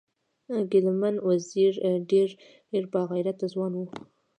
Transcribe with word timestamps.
ګلمن 0.71 1.15
وزیر 1.29 1.71
ډیر 2.09 2.29
با 2.91 3.01
غیرته 3.11 3.45
ځوان 3.53 3.73
و 3.75 3.81